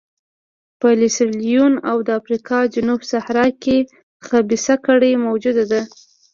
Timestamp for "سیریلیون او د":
1.15-2.09